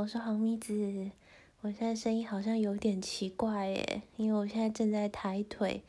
[0.00, 1.10] 我是黄咪子。
[1.60, 5.82] 我现在声音好像有点奇怪耶，因为我现在正在抬腿。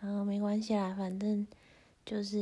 [0.00, 1.46] 啊，没关系啦，反正
[2.04, 2.36] 就是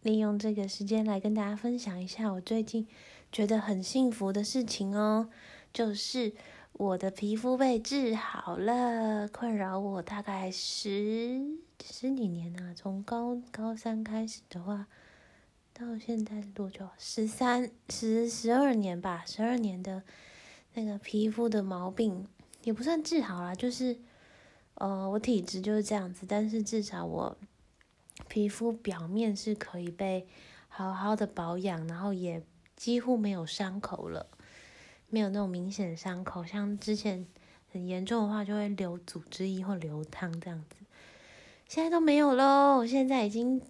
[0.00, 2.88] 利用这个时间来跟大家分享一下我最近
[3.30, 5.28] 觉得很幸福的事情哦，
[5.70, 6.32] 就是
[6.72, 14.86] 我的皮肤被治好了，困扰我大概十十几年啊，从高高三开始的话。
[15.74, 16.86] 到现在多久？
[16.98, 20.02] 十三、十十二年吧，十二年的
[20.74, 22.26] 那个皮肤的毛病
[22.62, 23.98] 也不算治好啦，就是，
[24.74, 27.36] 呃，我体质就是这样子，但是至少我
[28.28, 30.26] 皮肤表面是可以被
[30.68, 32.42] 好好的保养，然后也
[32.76, 34.26] 几乎没有伤口了，
[35.08, 37.26] 没有那种明显伤口，像之前
[37.72, 40.76] 很严重的话就会流组织液或流汤这样子，
[41.66, 43.62] 现在都没有喽，现在已经。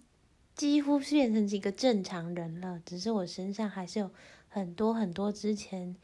[0.55, 4.11] 几乎变成一个正常人了，只是我身上还是有
[4.47, 5.95] 很多很多之前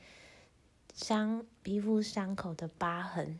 [0.93, 3.37] 伤皮肤伤口的疤痕，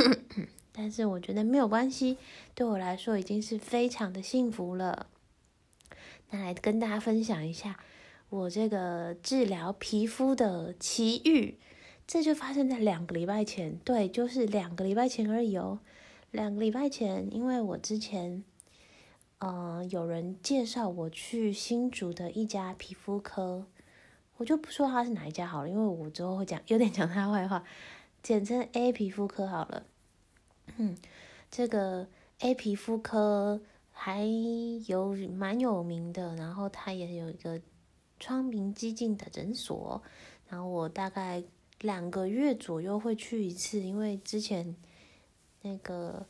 [0.72, 2.16] 但是我觉得没有关系，
[2.54, 5.08] 对我来说已经是非常的幸福了。
[6.30, 7.78] 那来跟大家分享一下
[8.30, 11.58] 我这个治疗皮肤的奇遇，
[12.06, 15.80] 这就发生在两个礼拜前，对，就是两个礼拜前而已哦。
[16.30, 18.42] 两个礼拜前，因为我之前。
[19.42, 23.64] 嗯，有人介绍我去新竹的一家皮肤科，
[24.36, 27.64] 我就不说他是哪一家好了，因为我之后会讲，有点讲他坏话，
[28.22, 29.86] 简称 A 皮肤科好了。
[30.76, 30.94] 嗯，
[31.50, 32.06] 这个
[32.40, 34.26] A 皮肤科还
[34.86, 37.62] 有蛮有名的，然后他也有一个
[38.18, 40.02] 窗明几净的诊所，
[40.50, 41.42] 然后我大概
[41.80, 44.76] 两个月左右会去一次，因为之前
[45.62, 46.26] 那个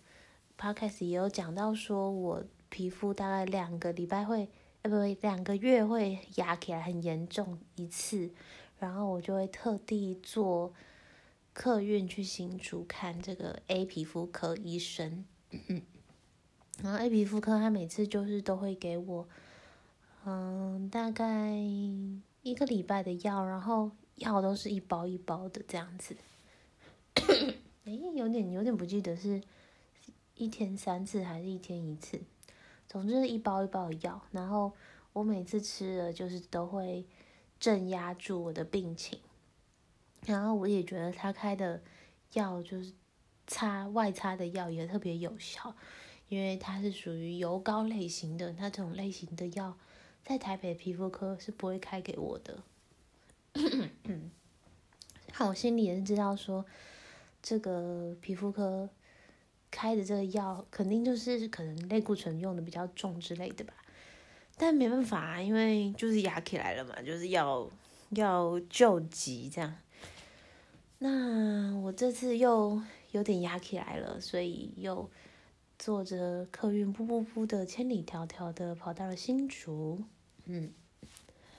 [0.56, 2.44] podcast 也有讲到说我。
[2.70, 4.48] 皮肤大概两个礼拜会，
[4.82, 8.30] 呃，不，两个月会压起来很严重一次，
[8.78, 10.72] 然后我就会特地坐
[11.52, 15.24] 客运去新竹看这个 A 皮肤科医生。
[16.82, 19.28] 然后 A 皮肤科他每次就是都会给我，
[20.24, 21.52] 嗯，大概
[22.42, 26.16] 一个礼拜的药，然后药都是一包一包的这样子。
[27.84, 29.42] 哎，有点有点不记得是
[30.36, 32.18] 一天三次还是一天一次。
[32.90, 34.72] 总之一包一包的药，然后
[35.12, 37.06] 我每次吃了就是都会
[37.60, 39.20] 镇压住我的病情，
[40.26, 41.80] 然后我也觉得他开的
[42.32, 42.92] 药就是
[43.46, 45.72] 擦外擦的药也特别有效，
[46.28, 49.78] 因为它是属于油膏类型的那种类型的药，
[50.24, 52.64] 在台北皮肤科是不会开给我的。
[55.32, 56.66] 好，我心里也是知道说
[57.40, 58.90] 这个皮肤科。
[59.70, 63.72] 开的这个药肯定就是可能类固醇用的比较重之类的吧，
[64.56, 67.70] 但没办法啊，因为就是压起来了嘛，就是要
[68.10, 69.76] 要救急这样。
[70.98, 72.82] 那我这次又
[73.12, 75.08] 有点压起来了，所以又
[75.78, 80.02] 坐着客运噗噗噗的千里迢迢的跑到了新竹，
[80.46, 80.72] 嗯，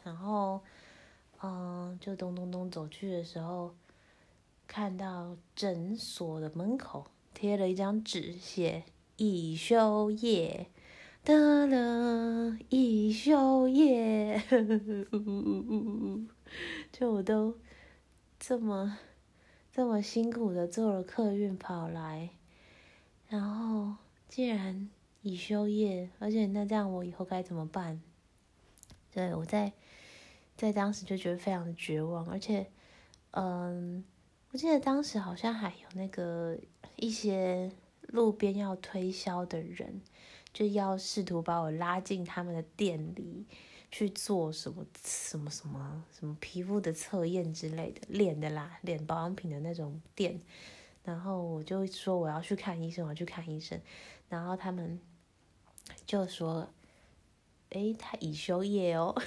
[0.04, 0.62] 然后
[1.42, 3.74] 嗯就咚咚咚走去的时候，
[4.68, 7.08] 看到诊所的门口。
[7.42, 8.84] 贴了一张纸，写
[9.18, 10.68] 已休业，
[11.24, 14.40] 得了已休业，
[16.94, 17.58] 就我都
[18.40, 19.00] 这么
[19.72, 22.30] 这么辛苦的坐了客运跑来，
[23.28, 23.96] 然后
[24.30, 24.88] 竟然
[25.24, 28.00] 已休业，而且那这样我以后该怎么办？
[29.12, 29.74] 对我在
[30.56, 32.68] 在当时就觉得非常的绝望，而且，
[33.32, 34.04] 嗯。
[34.54, 36.60] 我记得当时好像还有那个
[37.02, 37.72] 一些
[38.04, 40.02] 路边要推销的人，
[40.54, 43.48] 就要试图把我拉进他们的店里
[43.90, 50.40] 去做什么什么什么什么皮肤的测验之类的，脸的啦，脸保养品的那种店。
[51.04, 53.82] 然后我就说我要去看医生，我要去看医生。
[54.30, 55.00] 然后他们
[56.06, 56.70] 就说
[57.72, 59.20] ：“诶，他已休业哦。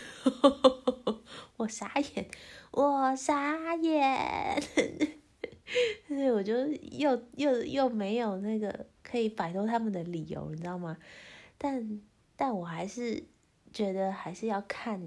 [1.58, 2.28] ”我傻眼，
[2.70, 4.62] 我傻眼。
[6.06, 10.98] 所以我就又又又没有那个可以摆脱他们的理由，你知道吗？
[11.56, 12.00] 但
[12.36, 13.24] 但我还是
[13.72, 15.00] 觉得还是要看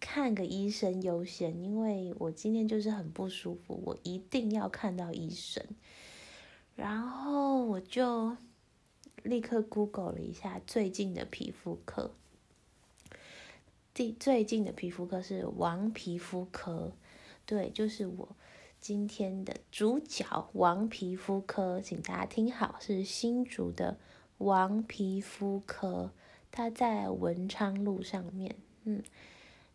[0.00, 5.62] 看个医生优先，因为我今天就是很不舒服，我一定要看到医生。
[6.74, 8.36] 然后我就
[9.22, 12.12] 立刻 Google 了一下最近的皮肤科，
[13.94, 16.92] 最最近的皮肤科是王皮肤科，
[17.44, 18.28] 对，就是我。
[18.80, 23.98] 今天的主角王皮肤科，请大家听好，是新竹的
[24.38, 26.12] 王皮肤科，
[26.50, 28.56] 它在文昌路上面。
[28.84, 29.02] 嗯，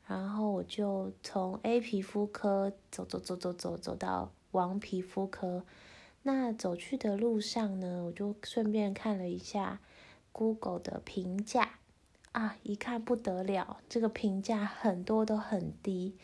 [0.07, 5.63] 然后我就从 A 皮肤科走走走走走走到王皮肤科。
[6.23, 9.81] 那走去的路上呢，我就顺便看了一下
[10.31, 11.79] Google 的评价
[12.31, 16.15] 啊，一看不得了，这个评价很多都很低，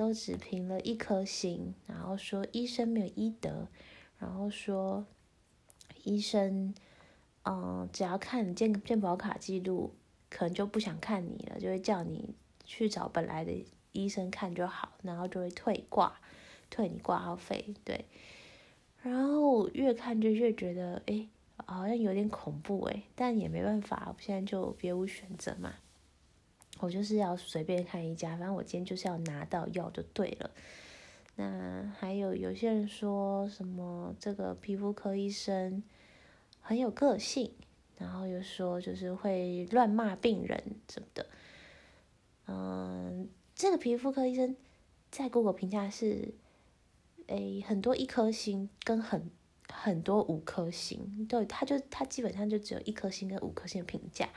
[0.00, 3.68] 都只评了一颗星，然后说医生没有医德，
[4.18, 5.04] 然后说
[6.04, 6.74] 医生，
[7.42, 9.92] 嗯，只要看你健健保卡记录，
[10.30, 13.52] 可能就不想看你了，就会叫你去找本来的
[13.92, 16.18] 医生看就好，然后就会退挂，
[16.70, 18.06] 退你挂号费，对。
[19.02, 21.28] 然后越看就越觉得，哎，
[21.66, 25.74] 好像有点恐怖哎，但也没办法，我现在就别无选择嘛。
[26.80, 30.50] 我就是要随便看一家，反正我今天就是要拿到药就对了。
[31.36, 35.82] 那还有有些人说什么这个皮肤科医生
[36.60, 37.52] 很有个性，
[37.96, 41.26] 然后又说就是会乱骂病人什么的。
[42.46, 44.56] 嗯，这个皮肤科医生
[45.10, 46.34] 在 Google 评价是。
[47.26, 49.30] 诶，很多一颗星跟很
[49.68, 54.28] 很多五颗星，对，他就他基本上就只有一颗星跟五颗星评价，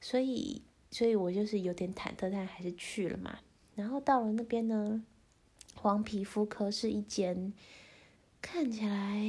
[0.00, 3.38] 所以所以我就是有点忐忑，但还是去了嘛。
[3.74, 5.04] 然后到了那边呢，
[5.74, 7.52] 黄皮肤科是一间
[8.42, 9.20] 看起来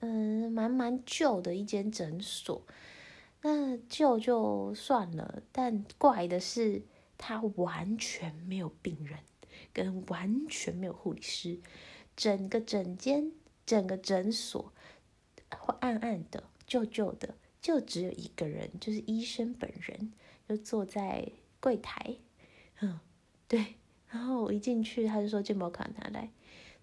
[0.00, 2.62] 嗯蛮蛮旧的一间诊所，
[3.42, 6.82] 那旧就算了，但怪的是
[7.16, 9.18] 他完全没有病人，
[9.72, 11.60] 跟完全没有护理师。
[12.16, 13.32] 整个诊间，
[13.64, 14.72] 整个诊所，
[15.80, 20.12] 暗暗的、旧旧的，就只有一个人，就是医生本人，
[20.50, 21.30] 就坐在
[21.60, 22.16] 柜台。
[22.80, 22.98] 嗯，
[23.46, 23.76] 对。
[24.08, 26.28] 然后我一进去，他就说：“健保卡拿来。”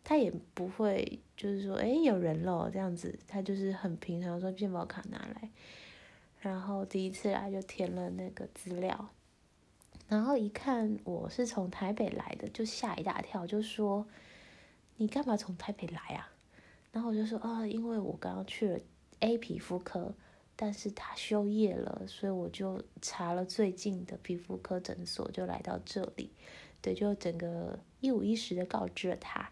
[0.06, 5.50] 他也不会，就是说：“哎，有人了。”这样子，他就是很平常说：“健保卡拿来。”
[6.40, 9.10] 然后第一次来就填了那个资料，
[10.08, 14.08] 然后一看我是从台北来的，就吓一大跳，就说。
[15.00, 16.32] 你干嘛从台北来啊？
[16.94, 18.80] 然后我就说啊，因为我刚刚去了
[19.20, 20.16] A 皮肤科，
[20.58, 26.32] 但是他休业了，所以我就查了最近的皮肤科诊所，就来到这里。
[26.82, 29.50] 对，就整个一五一十的告知了他。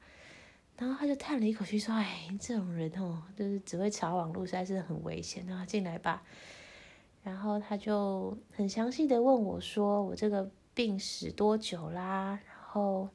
[0.75, 6.23] 然后他就叹了一口气说：“哎，这种人哦，就是只会查网络，实在是很危险。”然后进来吧。
[7.23, 13.07] 然后他就很详细的问我说：“我这个病史多久啦？”然后。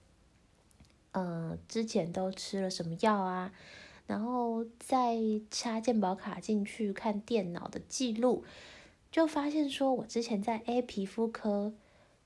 [1.13, 3.53] 嗯，之前都吃了什么药啊？
[4.11, 5.17] 然后再
[5.53, 8.43] 插健保卡进去看电脑的记录，
[9.13, 11.73] 就发现说我之前在 A 皮肤科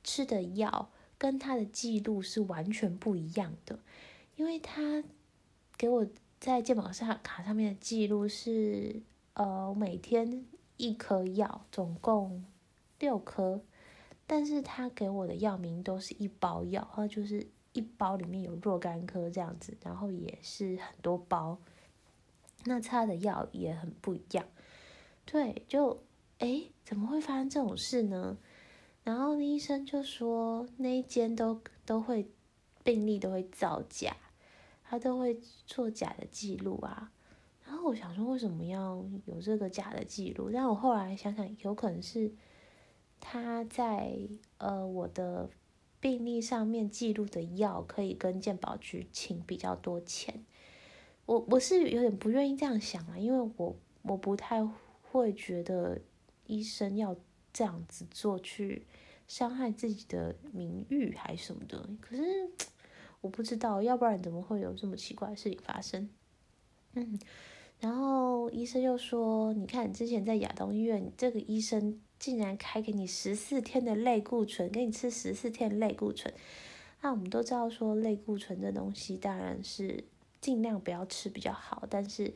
[0.03, 0.89] 吃的药
[1.19, 3.79] 跟他的记录是完全不一样的，
[4.37, 5.05] 因为他
[5.77, 6.07] 给我
[6.41, 9.03] 在健保上卡上面的记录是
[9.35, 10.47] 呃每天
[10.79, 12.47] 一颗药，总共
[12.99, 13.61] 六颗，
[14.27, 17.47] 但是他给我的药名都是一包药，然后就是。
[17.75, 21.59] 一包里面有若干颗这样子，然后也是很多包，
[22.65, 24.47] 那擦的药也很不一样，
[25.25, 26.03] 对，就
[26.39, 28.37] 哎怎么会发生这种事呢？
[29.03, 32.29] 然后医生就说那一间都都会
[32.83, 34.17] 病例都会造假，
[34.83, 37.13] 他都会做假的记录啊。
[37.67, 40.51] 然后我想说为什么要有这个假的记录？
[40.53, 42.33] 但我后来想想，有可能是
[43.21, 44.17] 他在
[44.59, 45.51] 呃我的。
[46.01, 50.45] 病历上面记录的药可以跟健保局请比较多钱，
[51.27, 54.65] 我我是有点不愿意这样想啊，因为我我不太
[55.03, 56.01] 会觉得
[56.47, 57.17] 医生要
[57.53, 58.87] 这样子做去
[59.27, 62.23] 伤害自己的名誉还什么的，可是
[63.21, 66.09] 我不知道，要不然怎么会有这么奇怪的事情发生？
[66.95, 67.19] 嗯，
[67.81, 72.01] 然后医生又说，你看之前在亚东医院这个医生。
[72.17, 76.33] 竟然开给你十四天的类固醇，给你吃十四天类固醇。
[77.03, 80.05] 那我们都知道说类固醇这东西当然是
[80.45, 82.35] 尽量不要吃比较好，但是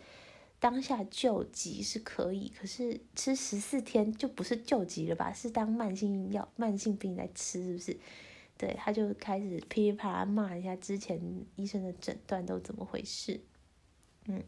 [0.58, 5.30] 当下救急是可以，可是吃十四天就不是救急了吧？
[5.30, 7.98] 是当慢性药、慢性病来吃，是不是？
[8.56, 11.20] 对，他就开始噼里啪啦骂一下之前
[11.56, 13.40] 医生的诊断都怎么回事。
[14.24, 14.42] 嗯，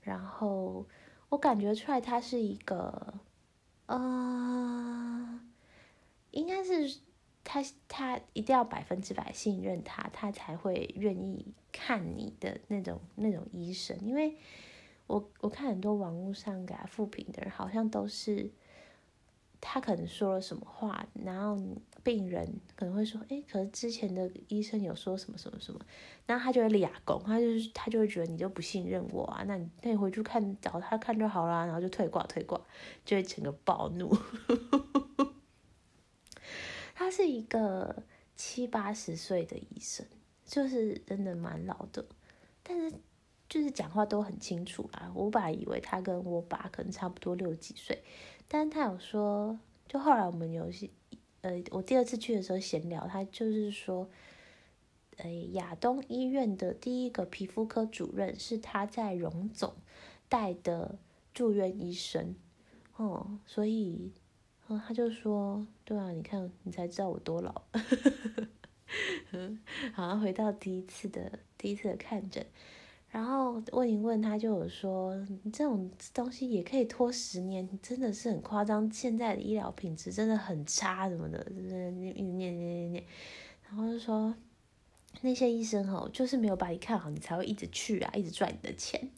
[0.00, 0.84] 然后
[1.28, 3.14] 我感觉出来他是一个。
[3.86, 5.40] 呃，
[6.32, 6.98] 应该是
[7.48, 13.98] 他他一定要百分之百信任他，他才会愿意看你的那种那种医生。
[14.02, 14.36] 因为
[15.06, 18.50] 我我看很多网络上给他复评的人，好像都是
[19.60, 21.58] 他可能说了什么话，然后。
[22.04, 25.80] 病人可能会说：“哎，可是之前的医生有说什么什么什么，
[26.24, 32.58] 然后他就会俩拱，他就是他就会觉得你就不信任我啊，那你那你回去看找他看就好啦，然后就退挂退挂，
[33.04, 34.16] 就会整个暴怒。
[36.98, 38.02] 他是一个
[38.34, 40.04] 七八十岁的医生，
[40.44, 42.04] 就是真的蛮老的，
[42.64, 42.92] 但是
[43.48, 45.12] 就是讲话都很清楚啦。
[45.14, 48.02] 我本来以为他跟我爸可能差不多六十几岁，
[48.48, 50.90] 但是他有说，就后来我们有些，
[51.42, 54.10] 呃，我第二次去的时候闲聊，他就是说，
[55.18, 59.72] 呃，亚东医院的第一个皮肤科主任是他在荣总
[60.28, 60.98] 带的
[61.32, 62.34] 住院医生，
[62.96, 64.10] 哦，所以。
[64.68, 67.62] 然后他就说：“对啊，你看，你才知道我多老。
[69.94, 72.44] ”好像回到第一次的第一次的看诊，
[73.08, 78.92] 然后问一问他，就有说：“你这种东西也可以拖十年，真的是很夸张。
[78.92, 83.04] 现在的医疗品质真的很差，什么的，就是念念念念念。”
[83.66, 84.34] 然后就说
[85.22, 89.08] ：“那些医生哦，就是没有把你看好，你才会一直去啊，一直赚你的钱。”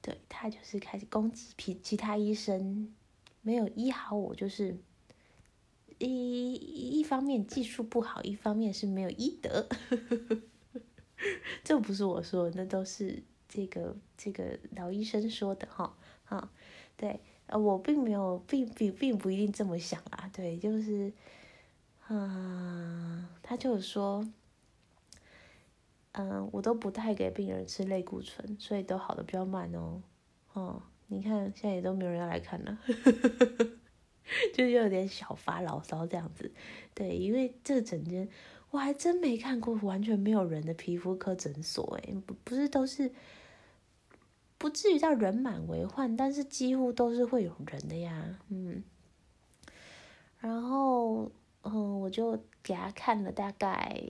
[0.00, 2.94] 对他就是开始攻击其其他医生。
[3.42, 4.76] 没有医好我，就是
[5.98, 9.66] 一一方面技术不好，一方面是没有医德。
[11.64, 15.96] 这不是我说，那都是这个这个老医生说的哈。
[16.24, 16.50] 哈，
[16.96, 20.30] 对，呃，我并没有，并并并不一定这么想啊。
[20.32, 21.12] 对，就是，
[22.06, 24.26] 啊，他就是说，
[26.12, 30.02] 嗯，我都不太给病人吃类固醇，所以都好的比较慢哦。
[30.52, 30.82] 哦。
[31.12, 32.78] 你看，现在也都没有人要来看了，
[34.54, 36.52] 就是有点小发牢骚这样子。
[36.94, 38.28] 对，因为这整间
[38.70, 43.12] 我还真没看过完全没有人的皮肤科诊所，诶，不不是都是，
[44.56, 48.84] 不至于到人满为患，但是几乎都是会有人的呀，嗯。
[50.38, 54.00] 然后，嗯，我就给他看了大概，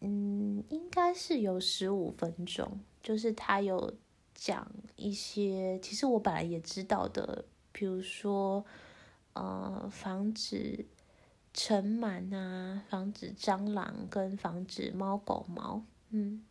[0.00, 3.94] 嗯，应该是有十五分钟，就是他有。
[4.34, 8.64] 讲一些其实我本来也知道的，比如说，
[9.32, 10.84] 呃，防止
[11.52, 16.44] 尘螨啊，防止蟑螂跟防止猫狗毛，嗯，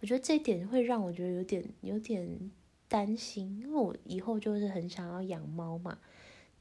[0.00, 2.50] 我觉得这一点会让我觉得有点有点
[2.88, 5.98] 担心，因为我以后就是很想要养猫嘛，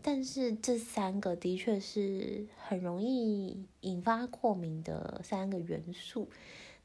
[0.01, 6.29] 但是这三个的确是很容易引发过敏的三个元素，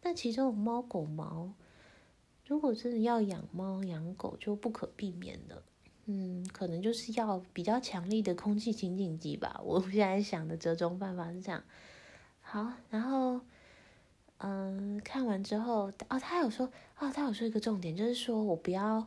[0.02, 1.54] 那其中猫狗毛。
[2.50, 5.62] 如果真的要养猫养狗，就不可避免的，
[6.06, 9.60] 嗯，可能就是要比较强力的空气清净机吧。
[9.64, 11.62] 我现在想的折中办法是这样。
[12.40, 13.40] 好，然后，
[14.38, 19.06] 嗯，看完之后，哦，他有说，哦，他有说一个重点，就是说我不要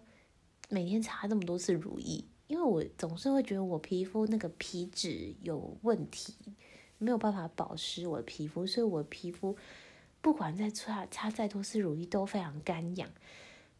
[0.70, 6.34] 每天擦那么多次乳液，因为我总是会觉得我皮肤那个皮脂有问题，
[6.98, 9.54] 没有办法保湿我的皮肤，所以我皮肤。
[10.24, 13.10] 不管再擦擦再多次乳液都非常干痒，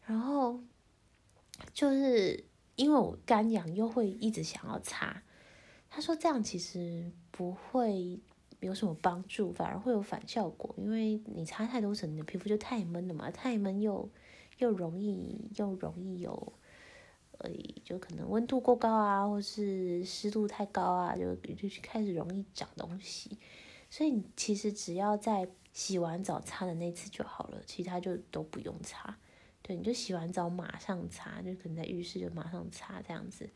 [0.04, 0.60] 然后
[1.72, 2.44] 就是
[2.76, 5.22] 因为我干痒又会一直想要擦，
[5.88, 8.20] 他说这样其实不会
[8.60, 14.06] 有什么帮助，反而会有反效果，因为你擦太多层，你的皮肤就太闷了嘛，太闷又
[14.58, 16.52] 又容易又容易有，
[17.38, 17.50] 呃，
[17.82, 23.38] 就可能温度过高啊，或是湿度太高啊，就就开始容易长东西，
[23.88, 29.18] 所以你其实只要在洗完澡擦的那次就好了，其他就都不用擦。
[29.60, 33.50] 对，你就洗完澡马上擦，就可能在浴室就马上擦这样子。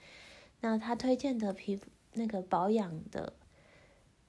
[0.60, 3.34] 那他推荐的皮肤那个保养的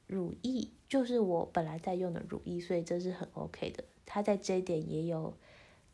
[0.06, 3.84] 乳液，就是我本来在用的乳液，所以这是很 OK 的。
[4.06, 5.36] 他在这一点也有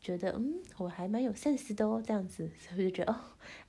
[0.00, 3.20] 觉得，嗯，我还蛮有 sense 的哦，这样子，所以就觉得哦，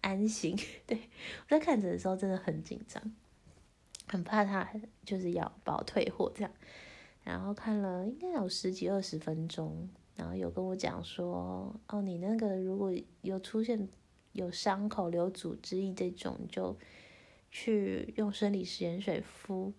[0.02, 0.58] 安心。
[0.86, 0.98] 对
[1.44, 3.16] 我在看着的时候真的很紧张，
[4.08, 4.70] 很怕他
[5.06, 6.52] 就是要把我退货这样。
[7.28, 12.90] 然后看了应该有十几二十分钟，然后有跟我讲说，哦，你那个如果
[13.22, 13.86] 有出现
[14.32, 16.74] 有伤口、流组织液这种，就
[17.52, 19.74] 去用生理食盐水敷。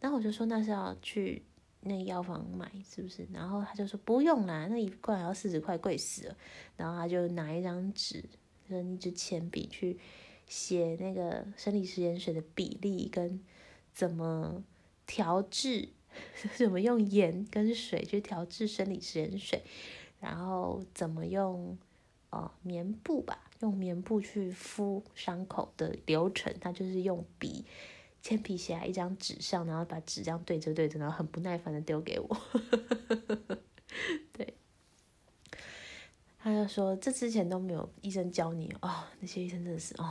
[0.00, 1.44] 然后我就说那是要去
[1.82, 3.28] 那药房买是不是？
[3.32, 6.36] 然后他就说不用啦，那一罐要四十块，贵死了。
[6.76, 8.24] 然后他就拿一张纸
[8.68, 9.96] 跟一支铅笔去
[10.46, 13.40] 写那个生理食盐水的比例跟
[13.94, 14.64] 怎么
[15.06, 15.90] 调制。
[16.56, 19.62] 怎么用盐跟水去调制生理盐水，
[20.20, 21.76] 然后怎么用
[22.30, 27.64] 哦棉布吧，用棉布去敷伤口的流程，他就是用笔
[28.22, 32.36] 铅笔写在一张纸上，然后把纸这样对着对着，然后很不耐烦的丢给我。
[34.32, 34.54] 对，
[36.38, 40.04] 他就说这之前都没有医生教你哦，那些医生真的是哦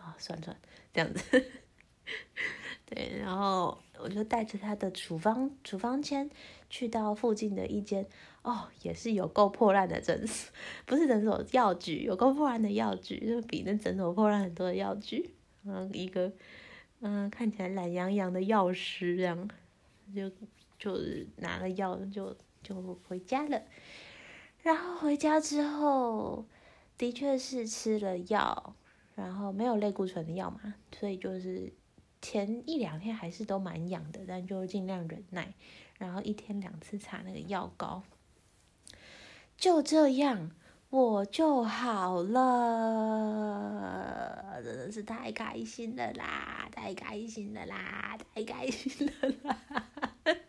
[0.00, 0.56] 啊，算算
[0.92, 1.22] 这样子。
[2.90, 6.28] 对，然后我就带着他的处方处方签
[6.68, 8.04] 去到附近的一间
[8.42, 10.52] 哦，也是有够破烂的诊所，
[10.86, 15.30] 不是诊所药局，有够破烂的药局，就比那诊所破烂很多的药局。
[15.64, 16.32] 嗯，一个
[17.00, 19.48] 嗯看起来懒洋洋的药师这样，
[20.12, 20.28] 就
[20.78, 20.98] 就
[21.36, 23.62] 拿了药就就回家了。
[24.62, 26.44] 然后回家之后，
[26.98, 28.74] 的确是吃了药，
[29.14, 31.72] 然后没有类固醇的药嘛，所以就是
[32.20, 35.54] 前一两天还是都蛮痒的，但就尽量忍耐。
[35.98, 38.02] 然后一天两次擦那个药膏，
[39.56, 40.50] 就这样
[40.88, 42.40] 我就好了，
[44.64, 46.68] 真的是太开心了啦！
[46.72, 48.18] 太开心了啦！
[48.34, 49.12] 太开心了
[49.42, 49.58] 啦！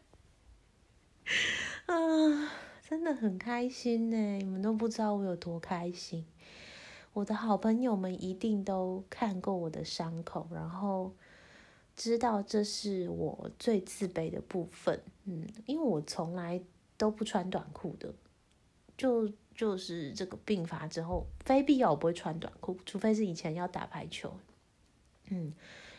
[1.88, 2.51] 啊！
[2.88, 6.25] 真的很开心呢，你们都不知道我有多开心。
[7.13, 11.13] 我的好朋友们一定都看过我的伤口，然后
[11.95, 15.01] 知道这是我最自卑的部分。
[15.25, 16.62] 嗯，因为我从来
[16.98, 18.13] 都不穿短裤的，
[18.98, 24.33] 就就是这个病发之后，非必要我不会穿短裤，除非是以前要打排球。
[25.29, 25.53] 嗯，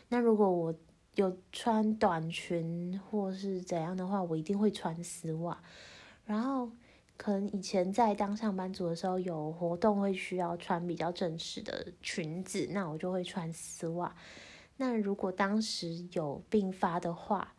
[0.08, 0.74] 那如果我
[1.14, 5.62] 有穿短裙或是怎样的话，我一定会穿丝袜，
[6.24, 6.70] 然后。
[7.14, 14.12] 可能以前在当上班族的时候，有活动会需要穿比较正式的裙子，那我就会穿丝袜。
[14.76, 17.54] 那如果当时有病发的话，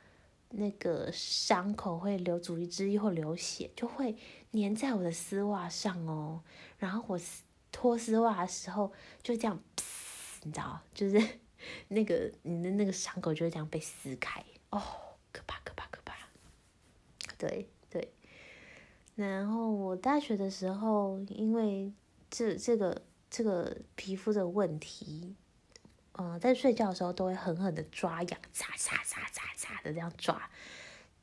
[0.49, 4.15] 那个伤口会流组织液或流血，就会
[4.51, 6.43] 粘在我的丝袜上哦。
[6.77, 7.19] 然后我
[7.71, 8.91] 脱丝袜的时候，
[9.21, 9.59] 就这样，
[10.43, 11.39] 你知道，就是
[11.87, 14.81] 那个你的那个伤口就会这样被撕开哦，
[15.31, 16.15] 可怕可怕可怕，
[17.37, 18.13] 对对。
[19.15, 21.91] 然后我大学的时候，因为
[22.29, 25.35] 这这个这个皮肤的问题，
[26.13, 30.49] 呃，在睡觉的时候都会狠狠的抓痒，嚓嚓嚓嚓嚓的这样抓，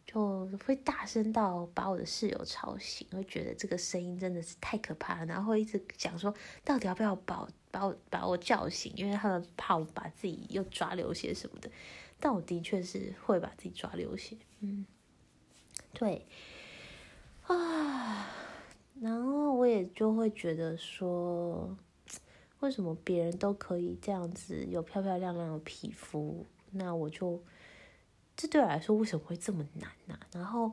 [0.04, 11.70] 就会大声到把我的室友吵醒，会觉得这个声音真的是太可怕了，然后一直想说到底要不要把我把我把我叫醒，因为他们怕我把自己又抓流血什么的，
[12.18, 14.84] 但我的确是会把自己抓流血，嗯，
[15.94, 16.26] 对。
[17.46, 18.28] 啊，
[19.00, 21.76] 然后我也就会觉得说，
[22.60, 27.42] 为什么别人都可以这样子有漂漂亮亮的皮肤，那我就
[28.36, 30.18] 这对我来说为什么会这么难呢？
[30.32, 30.72] 然后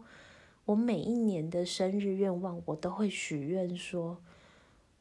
[0.66, 4.22] 我每一年的生日愿望，我都会许愿说，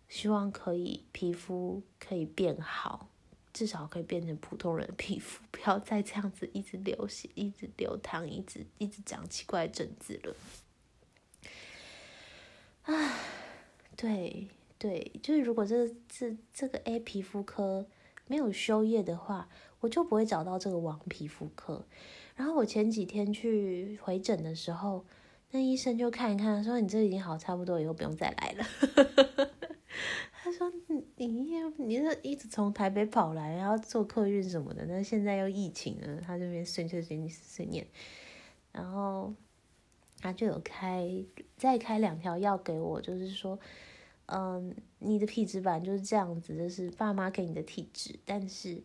[0.09, 3.09] 希望可以皮肤可以变好，
[3.53, 10.37] 至少可以变成普通人的皮肤，不要再这样子一直流血、一直流汤、一直一直长奇怪的疹子了。
[12.85, 13.19] 唉，
[13.97, 14.47] 对
[14.79, 17.87] 对，就是如果这这这个 A 皮肤科
[18.27, 19.49] 没有休业的话，
[19.81, 21.87] 我就不会找到这个王皮肤科。
[22.35, 25.05] 然后我前几天去回诊的时候，
[25.51, 28.65] 那医生就看一看，说你这已经好差不多，以后不用再来了。
[30.43, 37.87] 他说你你你是一直从台北跑来，然后坐客运什么的，那现在又疫情了，他这边碎碎碎碎念，
[38.73, 39.35] 然后。
[40.19, 41.07] 他就有开
[41.59, 43.57] 再开两条药给我，就是说，
[44.27, 48.83] 嗯，你的体质本来就是这样子，就是爸妈给你的体质，但是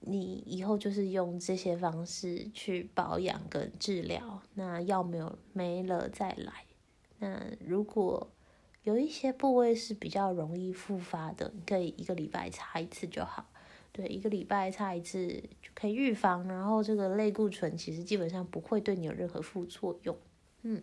[0.00, 6.64] 你以后就是用这些方式去保养跟治疗，那药没有没了再来。
[7.18, 8.30] 那如果
[8.82, 13.46] 有一些部位是比较容易复发的，你可以一个礼拜擦一次就好。
[13.92, 15.28] 对，一个礼拜擦一次
[15.62, 20.16] 就可以预防，然后这个类固醇其实基本上不会对你有任何副作用。
[20.62, 20.82] 嗯，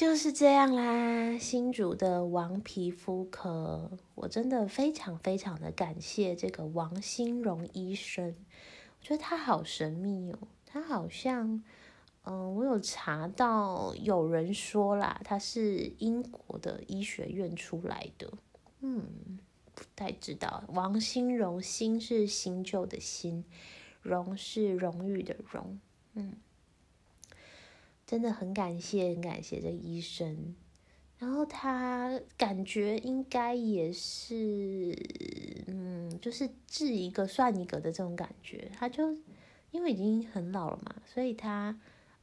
[0.00, 1.36] 就是这样啦。
[1.36, 8.34] 新主的王皮肤科，我真的非常非常的感谢这个王新荣医生。
[8.98, 11.62] 我觉得他好神秘哦，他好像，
[12.22, 18.32] 嗯，我有查到有人说啦，他是英国的医学院出来的。
[18.80, 19.38] 嗯，
[19.74, 20.64] 不太知道。
[20.68, 23.44] 王新荣，新是新旧的新，
[24.00, 25.78] 荣是荣誉的荣。
[26.14, 26.32] 嗯。
[28.10, 30.56] 真的很感谢，很感谢这医生。
[31.16, 34.98] 然后他感觉应该也是，
[35.68, 38.68] 嗯，就是治一个算一个的这种感觉。
[38.76, 39.16] 他就
[39.70, 41.78] 因为已经很老了嘛，所以他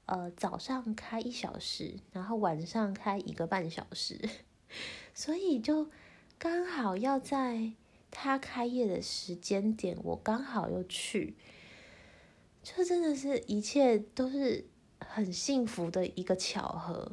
[0.08, 4.20] 呃早上开一小时，然后晚上开一个半小时，
[5.16, 5.90] 所以就
[6.38, 7.72] 刚好要在
[8.12, 11.38] 他开业的时间点，我刚好又去，
[12.62, 14.66] 就真的是一切都是。
[15.18, 17.12] 很幸福的一个巧合，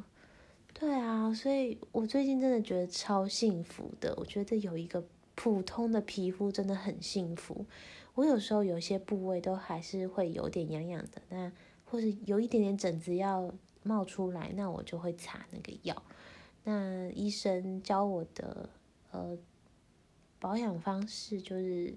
[0.75, 4.15] 对啊，所以我最近真的觉得超幸福的。
[4.19, 5.03] 我觉得有一个
[5.35, 7.65] 普通的皮肤真的很幸福。
[8.13, 11.51] 我有时候有些部位都还是会有点痒痒的，那
[11.87, 13.51] 或者有一点点疹子要
[13.83, 16.03] 冒出来，那我就会擦那个药。
[16.65, 18.69] 那医生教我的
[19.13, 19.39] 呃
[20.39, 21.95] 保养方式就是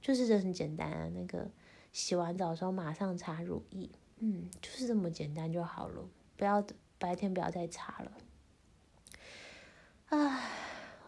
[0.00, 1.50] 就是这很简单啊，那个
[1.92, 3.90] 洗完澡的时候马上擦乳液。
[4.22, 6.06] 嗯，就是这么简单就好了，
[6.36, 6.62] 不要
[6.98, 8.12] 白天不要再擦了。
[10.10, 10.50] 唉，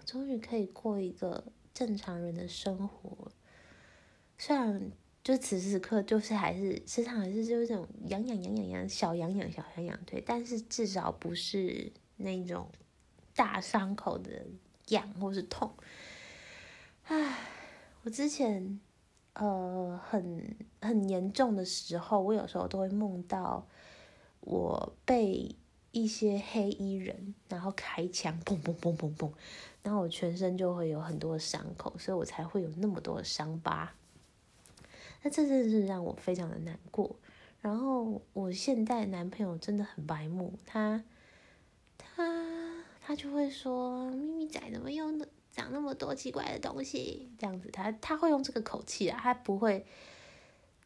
[0.07, 1.44] 终于可以过一个
[1.75, 3.33] 正常人的生活了，
[4.38, 4.90] 虽然
[5.22, 12.70] 就此时此刻就是还是时常还是就是这种痒痒痒痒痒小痒痒小痒痒，对，但是至少不是那种
[13.35, 14.46] 大伤口的
[14.88, 15.75] 痒或是痛。
[17.05, 17.37] 唉，
[18.05, 18.81] 我之前。
[19.34, 23.66] 呃，很很严重的时候，我有时候都会梦到
[24.40, 25.56] 我被
[25.90, 29.30] 一些黑衣人然后开枪，砰砰砰砰砰，
[29.82, 33.94] 然后我全身就会有很多伤口，所以我才会有那么多的伤疤。
[35.22, 37.16] 那这真的是让我非常的难过。
[37.60, 41.04] 然后我现在男朋友真的很白目，他
[41.96, 45.16] 他他就会说：“咪咪仔怎么用
[45.52, 49.86] 讲？”那么多奇怪的东西，这样子，他他会用这个口气啊，他不会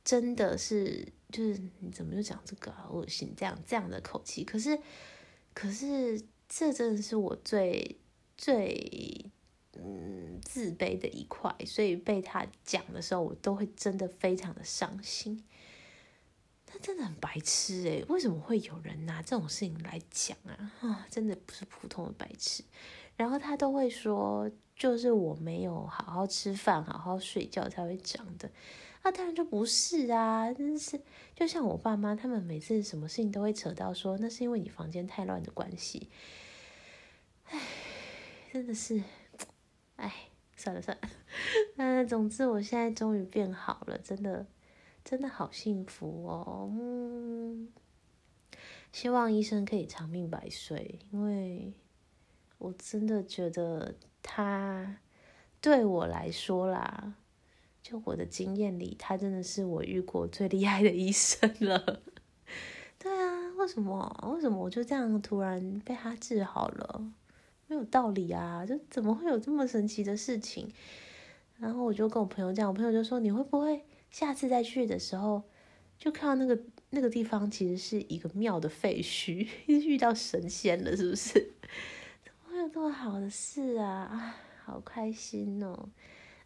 [0.05, 4.45] 真的是就是你怎么就讲这个恶心这样这样的口气？
[4.45, 4.79] 可是
[5.55, 7.97] 可是这真的是我最
[8.37, 9.31] 最
[9.73, 15.43] 嗯自卑的一块，所以被他讲的时候，我都会真的非常的伤心。
[16.69, 20.73] 他真的很白痴诶，为什么会有人拿这种事情来讲啊？
[20.81, 22.63] 啊，真的不是普通的白痴。
[23.17, 28.51] 然后他都会说，就是我没有好好吃饭、好好睡觉才会长的，
[29.03, 30.53] 那当然就不是啊！
[30.53, 31.01] 真是
[31.35, 36.11] 就像我爸妈，他们每次什么事情都会扯到说，那是因为你房间太乱的关系。
[37.45, 37.59] 唉，
[38.53, 39.03] 真的是，
[39.97, 40.13] 唉，
[40.55, 41.09] 算了算了，
[41.79, 44.47] 嗯，总之我现在终于变好了，真的，
[45.03, 46.71] 真的好幸福哦。
[46.79, 47.73] 嗯，
[48.93, 51.73] 希望医生可以长命百岁，因为。
[52.59, 54.99] 我真的觉得他
[55.61, 57.15] 对我来说啦，
[57.83, 62.01] 就我的经验里，他真的是我遇过最厉害的医生了。
[62.99, 64.31] 对啊，为什么？
[64.35, 67.13] 为什么我就这样突然被他治好了？
[67.69, 68.65] 没有道理啊！
[68.65, 70.73] 就怎么会有这么神奇的事情？
[71.59, 75.43] 然后我就跟我朋友讲，我朋友就说：“你会不会下次再去的时候，
[75.99, 81.53] 就看到那个那个地方其实是一个庙的废墟， 遇到神仙了，是不是？”
[82.67, 84.35] 有这么好的事啊！
[84.67, 85.89] 好开心哦！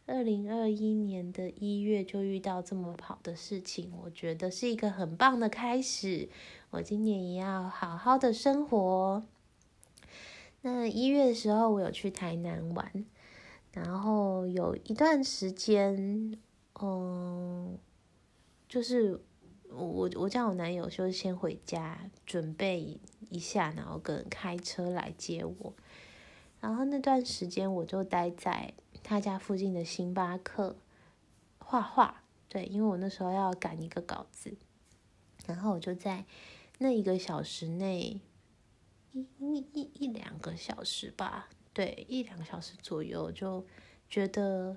[0.04, 6.28] 二零二一年的一月就遇到这么好的事情，我觉得是一个很棒的开始。
[6.68, 9.24] 我今年也要好好的生活。
[10.60, 13.06] 那一月的时候，我有去台南玩，
[13.72, 16.38] 然后有一段时间，
[16.82, 17.78] 嗯，
[18.68, 19.18] 就是
[19.70, 25.72] 我我叫我男友，就是先回家准备一下，然后跟开车来接我。
[26.60, 30.76] 然后那段时间我就待在他家附近的星巴克
[31.58, 34.54] 画画，对，因为我那时候要赶一个稿子，
[35.46, 36.26] 然后我就在
[36.78, 38.20] 那一个小时内，
[39.12, 43.66] 一一一一两个小时吧，对，一两个小时左右就
[44.08, 44.76] 觉得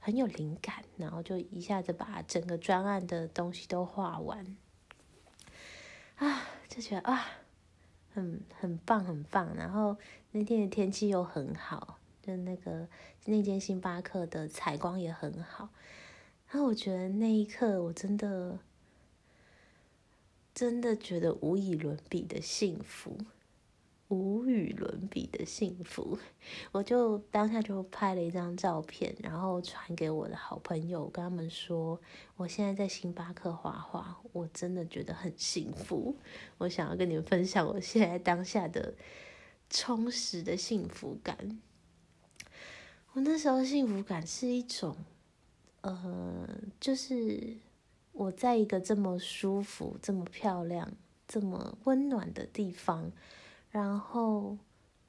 [0.00, 4.56] 很有灵感，然后就一下子把整个专案的东西都画完，
[6.16, 7.24] 啊，就觉得啊。
[8.12, 9.54] 很很棒，很棒。
[9.54, 9.96] 然后
[10.32, 12.88] 那天的天气又很好，就那个
[13.24, 15.68] 那间星巴克的采光也很好。
[16.48, 18.58] 然后我觉得那一刻，我真的
[20.52, 23.16] 真的觉得无以伦比的幸福。
[24.10, 26.18] 无与伦比的幸福，
[26.72, 32.00] 我就当下就拍了一张照片，然后传给我的好朋友，跟他们说，
[32.36, 36.16] 我现在在星巴克画画，我真的觉得很幸福。
[36.58, 38.94] 我想要跟你们分享我现在当下的
[39.70, 41.60] 充实的幸福感。
[43.12, 44.96] 我那时候幸福感是一种，
[45.82, 46.48] 呃，
[46.80, 47.58] 就是
[48.10, 50.92] 我在一个这么舒服、这么漂亮、
[51.28, 53.12] 这么温暖的地方。
[53.70, 54.58] 然后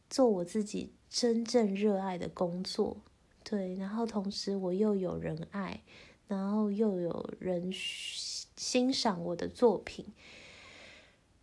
[0.10, 2.98] 做我自己真正热爱的工作，
[3.44, 5.82] 对，然后同时我又有人爱，
[6.28, 10.06] 然后又有人欣赏我的作品，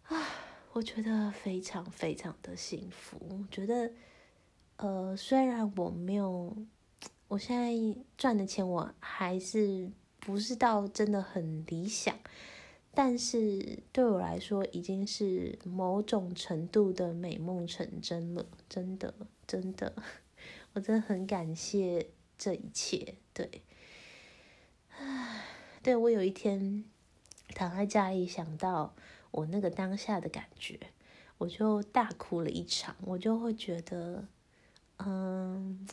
[0.05, 0.27] 啊，
[0.73, 3.19] 我觉得非常非常的幸福。
[3.29, 3.93] 我觉得，
[4.77, 6.57] 呃，虽然我没有，
[7.27, 7.73] 我现在
[8.17, 12.17] 赚的钱我还是不是到真的很理想。
[13.01, 19.15] 但是对我来说，已经是某种程度的美梦成真了，真的，
[19.47, 19.95] 真的，
[20.75, 23.15] 我真的很感谢这一切。
[23.33, 23.63] 对，
[24.99, 25.45] 唉，
[25.81, 26.85] 对我有一天
[27.55, 28.93] 躺在家里，想到
[29.31, 30.81] 我那个当下的感觉，
[31.39, 32.97] 我就大哭了一场。
[33.03, 34.27] 我就会觉得，
[34.97, 35.87] 嗯，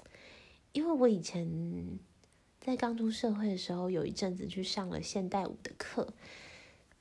[0.72, 2.00] 因为我以前
[2.60, 6.12] 在刚出社会的时候，有一阵子去上了现代舞的课。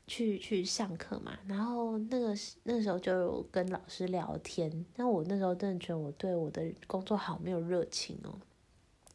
[0.07, 8.39] 去去上课嘛，然后那个那时候就有跟老师聊天，但我那时候真的觉得我对我的工作好没有热情哦。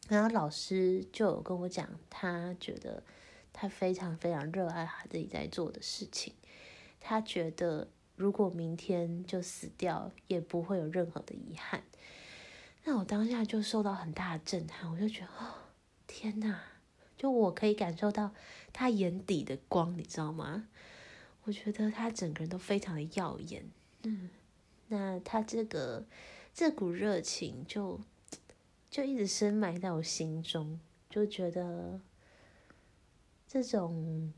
[0.08, 3.02] 然后老师就有跟我讲，他觉得
[3.52, 6.34] 他非常非常热爱他自己在做的事情，
[6.98, 11.84] 他觉得如果明天就死掉，也不会有任何的遗憾。
[12.82, 15.54] 那我当下就受到很大的震撼，我就觉得哦，
[16.08, 16.60] 天哪！
[17.20, 18.32] 就我可以感受到
[18.72, 20.68] 他眼底的光，你知道吗？
[21.44, 23.62] 我觉得他整个人都非常的耀眼，
[24.04, 24.30] 嗯，
[24.88, 26.06] 那他这个
[26.54, 28.00] 这股热情就
[28.90, 30.80] 就一直深埋在我心中，
[31.10, 32.00] 就觉得
[33.46, 34.32] 这种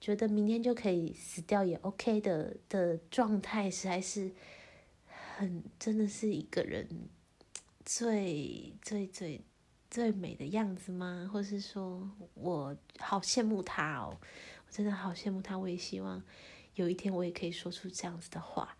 [0.00, 4.30] 觉得明天就可以死掉也 OK 的的状态，实在是
[5.08, 6.86] 很真的是一个人
[7.84, 9.40] 最最最。
[9.96, 11.26] 最美的样子吗？
[11.32, 14.14] 或是说我好羡慕他哦，
[14.66, 15.56] 我真的好羡慕他。
[15.56, 16.22] 我也希望
[16.74, 18.76] 有一天我也可以说出这样子的话。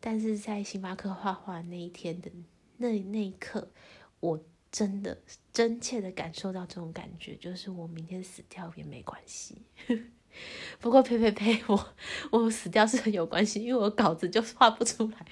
[0.00, 2.30] 但是在星巴克画画那一天的
[2.78, 3.70] 那那一刻，
[4.20, 4.42] 我
[4.72, 5.18] 真的
[5.52, 9.60] 真切的感受到这种感觉，就是我明天死掉也没关系。
[10.80, 11.88] 不过呸呸呸，我
[12.30, 15.26] 我死掉是很有关系，因为我稿子就画不出来，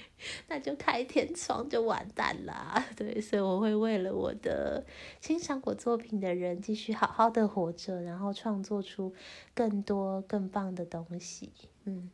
[0.48, 2.84] 那就开天窗就完蛋啦。
[2.96, 4.84] 对，所以我会为了我的
[5.20, 9.14] 欣赏我作品的人继续好好的活着，然后创作出
[9.54, 11.52] 更多更棒的东西。
[11.84, 12.10] 嗯，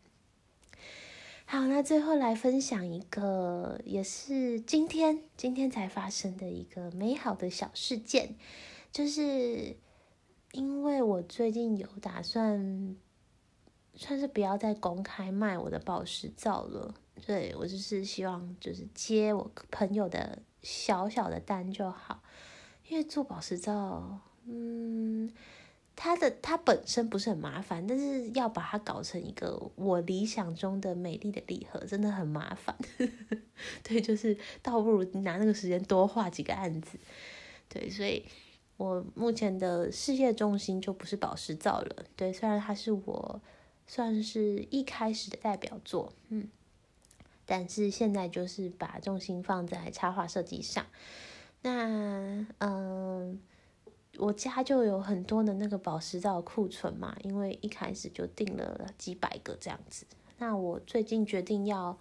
[1.46, 8.34] 好，那最后来分享一个，也是今天今天才发生的一个美好的小事件，
[8.92, 9.76] 就是。
[10.52, 12.96] 因为我最近有打算，
[13.94, 16.92] 算是不要再公开卖我的宝石皂了，
[17.24, 22.20] 对我就是希望就是接我朋友的小小的单就好。
[22.88, 25.32] 因为做宝石皂，嗯，
[25.94, 32.76] 它的它本身不是很麻烦，但是要把它搞成一个我理想中的美丽的礼盒，真的很麻烦。
[33.84, 36.98] 对，就是倒不如拿那个时间多画几个案子。
[37.68, 38.24] 对，所以。
[38.80, 43.38] 我目前的事业重心就不是宝石皂了，对，虽然它是我
[43.86, 46.48] 算是一开始的代表作，嗯，
[47.44, 50.86] 但是现在就是把重心放在插画设计上。
[51.60, 53.38] 那嗯，
[54.16, 60.06] 我家就有很多的那个宝石皂库存嘛，因为一开始就订了几百个这样子。
[60.38, 61.98] 那我最近决定要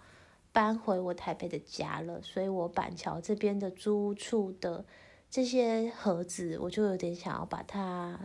[0.50, 4.86] 搬回我台北的家了，所以我板桥这边的租处的。
[5.30, 8.18] 这些盒子，我就有点想要把它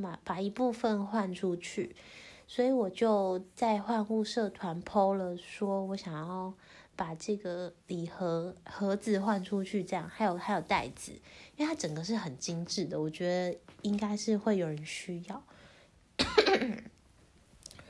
[0.00, 1.94] 把把一部分换出去，
[2.46, 6.54] 所以我就在换物社团 PO 了，说我想要
[6.96, 11.12] 把这个礼盒盒子换出去，这样还有还有袋子，
[11.56, 15.42] 因为它整个是很精致的，我觉得应该是会有人需要。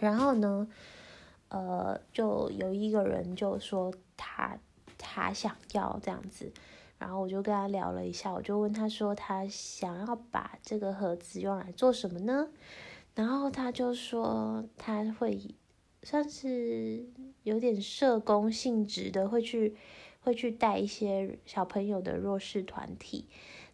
[0.01, 0.69] 然后呢，
[1.49, 4.59] 呃，就有一个人就说他
[4.97, 6.51] 他想要这样子。
[6.99, 12.49] 然后我就跟他聊了一下，我就问他说他想要把这个盒子用来做什么呢？
[13.15, 15.55] 然后他就说他会
[16.03, 17.07] 算是
[17.45, 19.77] 有点社工性质的，会去
[20.21, 23.27] 会去带一些小朋友的弱势团体。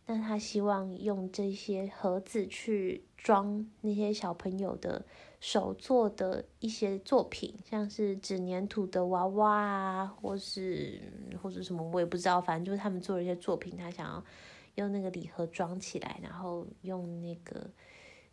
[0.07, 5.05] 那他希望用这些盒子去装那些小朋友的。
[5.45, 10.99] 手做的一些作品，像是纸粘土的娃娃啊，或是
[11.43, 12.41] 或者什么，我也不知道。
[12.41, 14.25] 反正就是他们做了一些作品，他想要
[14.77, 17.71] 用那个礼盒装起来，然后用那个，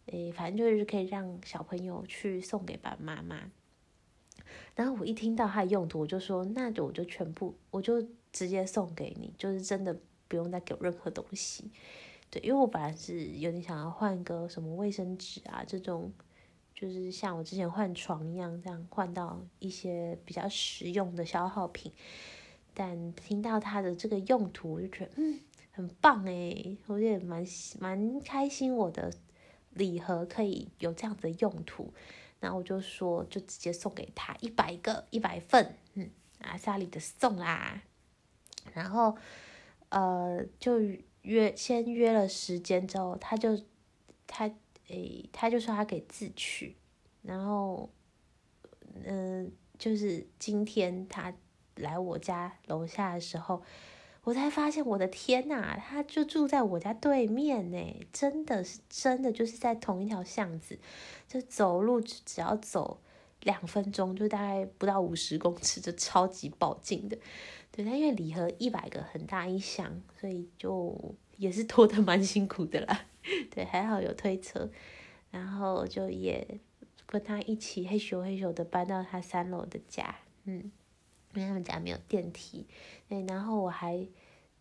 [0.06, 3.52] 诶，反正就是可以让小朋友去送给爸爸妈妈。
[4.74, 9.94] 然后我一听到它的用途，我就说，那就我就全部，我就直接送给你，就是真的
[10.30, 11.70] 不用再给我任何东西。
[12.30, 16.10] 对，因为我本来是有点想要换个什么卫生纸啊这种。
[16.82, 21.92] 就是像我之前换床一样，这样换到一些比较实用的消耗品。
[22.74, 25.40] 但听到它的这个用途，我就觉得嗯，
[25.74, 27.46] 很棒诶，我也蛮
[27.80, 29.14] 蛮开心，我的
[29.76, 31.94] 礼盒可以有这样的用途。
[32.40, 37.84] 然后我就说，就直接送给他一百个一百份，嗯，阿萨里的送啦。
[38.74, 39.16] 然后
[39.90, 40.80] 呃，就
[41.22, 43.56] 约先约了时间之后，他就
[44.26, 44.52] 他。
[44.92, 46.76] 诶，他就说他可以自取，
[47.22, 47.90] 然后，
[49.06, 51.34] 嗯，就是今天他
[51.76, 53.64] 来我家楼下的时候，
[54.24, 60.78] 我才发现，我的天呐，他就住在我家对面呢，真的是真的就是在同一条巷子，
[61.28, 63.00] 就走路只要走
[63.44, 67.18] 两分钟，就大概不到五十公尺，就超级爆近的。
[67.72, 73.06] 对，他因为礼盒一百个很大一箱，所以就也是拖得蛮辛苦的啦。
[73.52, 74.70] 对，还好有推车，
[75.30, 76.60] 然后就也
[77.06, 80.72] 跟他一起嘿咻嘿咻的搬到他三楼的家，嗯，
[81.34, 82.66] 因为他们家没有电梯，
[83.08, 84.08] 对，然后我还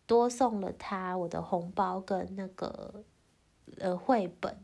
[0.05, 3.03] 多送了他我的红包跟那个
[3.79, 4.55] 呃绘本，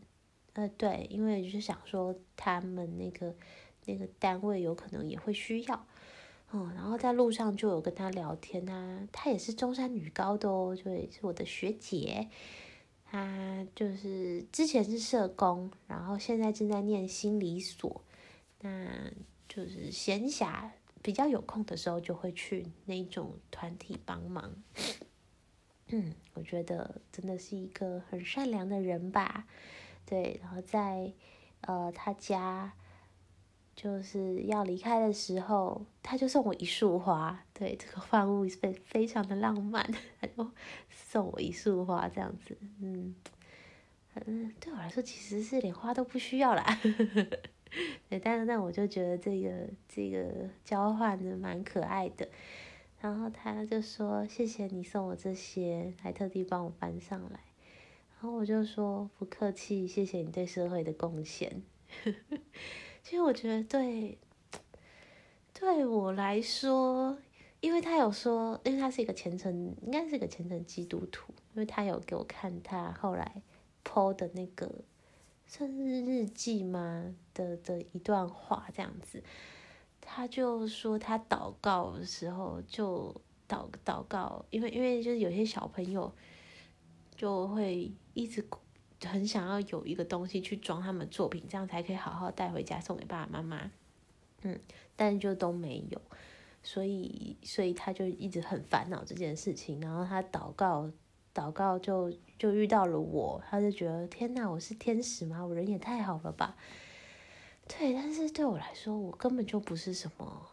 [0.54, 3.34] 呃对，因为就是想说他们那个
[3.86, 5.88] 那个单位有可能也会需要，
[6.52, 12.28] 嗯，然后在路上就有跟他聊天啊，他也是中山女高的哦，就也是我的学姐。
[13.10, 18.04] 他就是之前是社工，然后现在正在念心理所，
[18.60, 19.12] 那
[19.48, 20.70] 就是闲暇
[21.02, 24.54] 比较有空的时候就会去那种团体帮忙。
[25.88, 29.48] 嗯，我觉得真的是一个很善良的人吧。
[30.06, 31.14] 对，然后在
[31.62, 32.74] 呃他家。
[33.78, 37.46] 就是要离开的时候，他就送我一束花。
[37.54, 39.88] 对，这个万物非非常的浪漫，
[40.20, 40.52] 他就
[40.90, 42.58] 送我一束花这样子。
[42.82, 43.16] 嗯
[44.26, 46.66] 嗯，对我来说其实是连花都不需要啦。
[48.10, 52.28] 对，但是那我就觉得这个这个交换的蛮可爱的。
[53.00, 57.40] 然后他就说：“谢谢你送我这些，还特地帮我搬上来。”
[58.16, 61.62] 然后我就说：“不客气，谢谢你对社会的贡献。
[63.10, 64.18] ”其实我觉得对，
[65.54, 67.18] 对我来说，
[67.62, 73.42] 因为他有说，因为他是一个虔诚，应该是一个虔诚基督徒，因为他有给我看他后来
[73.86, 74.70] PO 的那个
[75.46, 79.24] 算是日记吗的的一段话这样子，
[80.02, 83.16] 他就说他祷告的时候就
[83.48, 86.14] 祷祷告，因为因为就是有些小朋友
[87.16, 88.46] 就会一直。
[89.06, 93.72] 很想要有一个东西去装他们作品，这样才可以好好带回家送给爸爸妈妈。
[94.42, 94.60] 嗯，
[94.96, 96.02] 但就都没有，
[96.64, 99.80] 所以所以他就一直很烦恼这件事情。
[99.82, 100.92] 然后他祷告，
[101.34, 105.46] 祷告就就遇到了我，他就觉得天哪，我是天使吗？
[105.46, 106.56] 我人也太好了吧？
[107.68, 110.48] 对，但是对我来说，我根本就不是什么。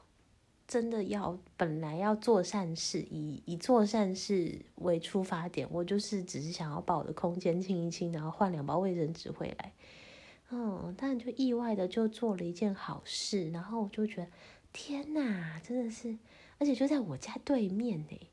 [0.75, 9.73] 真的要本来要做善事，以以做善事为出发点，我就是只是想要把我的空间清一清，然后换两包卫生纸回来。
[10.51, 14.27] 嗯，但就意外的就做了一件好事，然后我就觉得
[14.73, 16.19] 天哪，真的是，
[16.59, 18.29] 而且就在我家对面呢。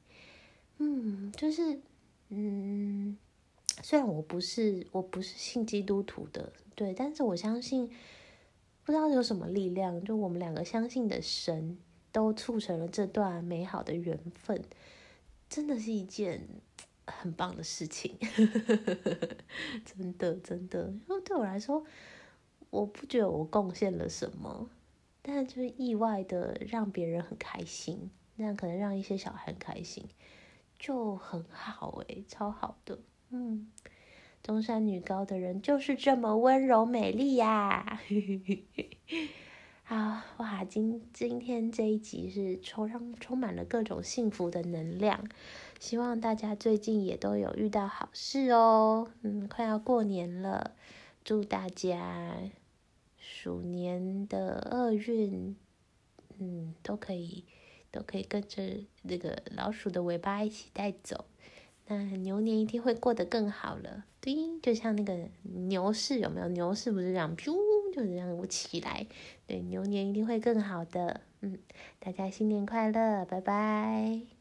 [0.80, 1.80] 嗯，就是
[2.30, 3.16] 嗯，
[3.84, 7.88] 虽然我不是我不是信基督徒的，对，但是我相信
[8.84, 11.78] 不知道有什么力量，就我们两个相信的神。
[12.12, 14.64] 都促成了这段美好的缘分，
[15.50, 16.48] 真的是一件
[17.08, 18.18] 很棒的事情，
[19.86, 20.94] 真的真的。
[21.08, 21.86] 因为对我来说，
[22.70, 24.70] 我不觉得我贡献了什么，
[25.22, 30.06] 但就是意外的让别人很开心，那样可能让一些小孩很开心，
[30.80, 33.00] 就很好诶，超好的。
[33.30, 33.72] 嗯，
[34.44, 37.50] 中山女高的人就是这么温柔美丽呀。
[37.50, 38.02] 啊
[39.92, 40.64] 啊哇！
[40.64, 45.28] 今今天这一集是充上充满了各种幸福的能量，
[45.82, 49.12] 希望大家最近也都有遇到好事哦。
[49.22, 50.78] 嗯，快要过年了，
[51.26, 52.38] 祝大家
[53.18, 55.58] 鼠年的厄运，
[56.40, 57.44] 嗯，都可以
[57.92, 61.26] 都可以跟着那个老鼠的尾巴一起带走。
[61.88, 64.06] 那牛年一定会过得更好了。
[64.22, 66.48] 对，就像那个牛市有没有？
[66.50, 67.56] 牛市不是这样，噗，
[67.92, 69.06] 就是这样起来。
[69.48, 71.22] 对，牛年一定会更好的。
[71.42, 71.58] 嗯，
[72.00, 74.41] 大家新年快乐，拜拜。